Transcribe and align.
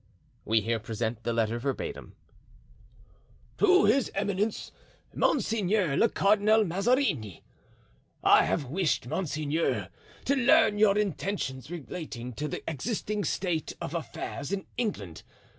We 0.45 0.61
here 0.61 0.79
present 0.79 1.21
the 1.21 1.31
letter 1.31 1.59
verbatim: 1.59 2.15
"To 3.59 3.85
his 3.85 4.11
Eminence, 4.15 4.71
Monseigneur 5.13 5.95
le 5.95 6.09
Cardinal 6.09 6.63
Mazarini: 6.65 7.43
"I 8.23 8.45
have 8.45 8.65
wished, 8.65 9.05
monseigneur, 9.05 9.89
to 10.25 10.35
learn 10.35 10.79
your 10.79 10.97
intentions 10.97 11.69
relating 11.69 12.33
to 12.33 12.47
the 12.47 12.63
existing 12.67 13.25
state 13.25 13.73
of 13.79 13.93
affairs 13.93 14.51
in 14.51 14.65
England. 14.75 15.21